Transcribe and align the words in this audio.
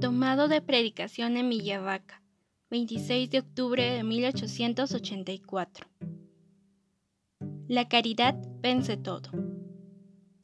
Tomado 0.00 0.46
de 0.46 0.62
predicación 0.62 1.36
en 1.36 1.48
Villavaca, 1.48 2.22
26 2.70 3.30
de 3.30 3.40
octubre 3.40 3.82
de 3.82 4.04
1884. 4.04 5.88
La 7.66 7.88
caridad 7.88 8.36
vence 8.60 8.96
todo. 8.96 9.30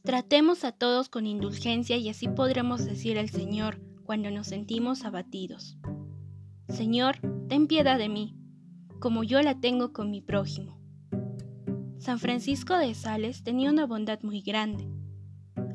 Tratemos 0.02 0.64
a 0.64 0.72
todos 0.72 1.08
con 1.08 1.28
indulgencia 1.28 1.96
y 1.98 2.08
así 2.08 2.26
podremos 2.26 2.84
decir 2.84 3.16
al 3.16 3.30
Señor 3.30 3.80
cuando 4.02 4.28
nos 4.32 4.48
sentimos 4.48 5.04
abatidos. 5.04 5.78
Señor, 6.68 7.18
ten 7.48 7.68
piedad 7.68 7.96
de 7.96 8.08
mí, 8.08 8.36
como 8.98 9.22
yo 9.22 9.40
la 9.40 9.60
tengo 9.60 9.92
con 9.92 10.10
mi 10.10 10.20
prójimo. 10.20 10.80
San 11.98 12.18
Francisco 12.18 12.76
de 12.76 12.92
Sales 12.94 13.44
tenía 13.44 13.70
una 13.70 13.86
bondad 13.86 14.20
muy 14.22 14.40
grande, 14.40 14.88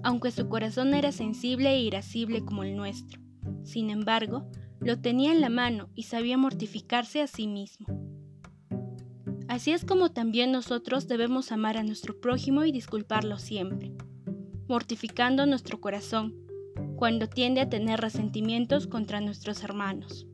aunque 0.03 0.31
su 0.31 0.49
corazón 0.49 0.93
era 0.93 1.13
sensible 1.13 1.69
e 1.69 1.79
irascible 1.79 2.43
como 2.43 2.65
el 2.65 2.75
nuestro. 2.75 3.28
Sin 3.63 3.89
embargo, 3.89 4.49
lo 4.79 4.99
tenía 4.99 5.31
en 5.31 5.41
la 5.41 5.49
mano 5.49 5.89
y 5.95 6.03
sabía 6.03 6.37
mortificarse 6.37 7.21
a 7.21 7.27
sí 7.27 7.47
mismo. 7.47 7.87
Así 9.47 9.71
es 9.71 9.83
como 9.83 10.11
también 10.11 10.51
nosotros 10.51 11.07
debemos 11.07 11.51
amar 11.51 11.77
a 11.77 11.83
nuestro 11.83 12.19
prójimo 12.19 12.65
y 12.65 12.71
disculparlo 12.71 13.37
siempre, 13.37 13.91
mortificando 14.67 15.45
nuestro 15.45 15.81
corazón 15.81 16.35
cuando 16.95 17.27
tiende 17.27 17.61
a 17.61 17.69
tener 17.69 17.99
resentimientos 17.99 18.85
contra 18.85 19.21
nuestros 19.21 19.63
hermanos. 19.63 20.27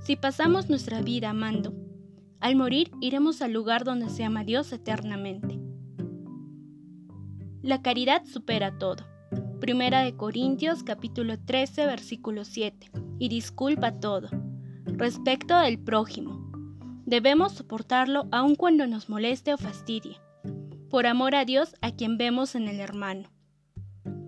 Si 0.00 0.16
pasamos 0.16 0.68
nuestra 0.68 1.00
vida 1.00 1.30
amando, 1.30 1.74
al 2.40 2.56
morir 2.56 2.90
iremos 3.00 3.42
al 3.42 3.52
lugar 3.52 3.84
donde 3.84 4.10
se 4.10 4.24
ama 4.24 4.44
Dios 4.44 4.72
eternamente. 4.72 5.58
La 7.62 7.82
caridad 7.82 8.24
supera 8.26 8.78
todo. 8.78 9.04
Primera 9.60 10.02
de 10.02 10.16
Corintios 10.16 10.82
capítulo 10.82 11.38
13 11.38 11.86
versículo 11.86 12.44
7. 12.44 12.90
Y 13.18 13.28
disculpa 13.28 13.92
todo. 14.00 14.28
Respecto 14.84 15.58
del 15.58 15.78
prójimo. 15.78 16.50
Debemos 17.06 17.52
soportarlo 17.52 18.28
aun 18.30 18.54
cuando 18.54 18.86
nos 18.86 19.08
moleste 19.08 19.52
o 19.52 19.58
fastidie. 19.58 20.20
Por 20.90 21.06
amor 21.06 21.34
a 21.34 21.44
Dios 21.44 21.74
a 21.80 21.90
quien 21.90 22.18
vemos 22.18 22.54
en 22.54 22.68
el 22.68 22.80
hermano. 22.80 23.30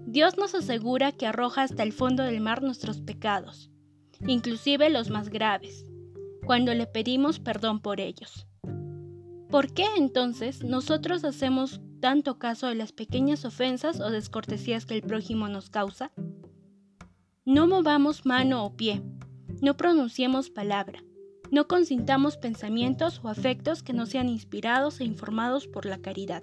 Dios 0.07 0.37
nos 0.37 0.55
asegura 0.55 1.13
que 1.13 1.27
arroja 1.27 1.63
hasta 1.63 1.83
el 1.83 1.93
fondo 1.93 2.25
del 2.25 2.41
mar 2.41 2.63
nuestros 2.63 3.01
pecados, 3.01 3.71
inclusive 4.27 4.91
los 4.91 5.11
más 5.11 5.29
graves 5.29 5.87
cuando 6.51 6.75
le 6.75 6.87
pedimos 6.89 7.39
perdón 7.39 7.81
por 7.81 8.01
ellos. 8.01 8.47
¿Por 9.51 9.73
qué 9.73 9.85
entonces 9.97 10.63
nosotros 10.63 11.25
hacemos 11.25 11.81
tanto 12.01 12.39
caso 12.39 12.69
de 12.69 12.77
las 12.77 12.93
pequeñas 12.93 13.45
ofensas 13.45 13.99
o 13.99 14.09
descortesías 14.09 14.87
que 14.87 14.95
el 14.95 15.03
prójimo 15.03 15.49
nos 15.49 15.71
causa? 15.71 16.13
No 17.45 17.67
movamos 17.67 18.25
mano 18.25 18.65
o 18.65 18.77
pie, 18.77 19.03
no 19.61 19.77
pronunciemos 19.77 20.51
palabra, 20.51 21.03
no 21.51 21.67
consintamos 21.67 22.37
pensamientos 22.37 23.21
o 23.25 23.29
afectos 23.29 23.83
que 23.83 23.93
no 23.93 24.07
sean 24.07 24.29
inspirados 24.29 25.01
e 25.01 25.05
informados 25.05 25.67
por 25.67 25.85
la 25.85 25.99
caridad. 25.99 26.43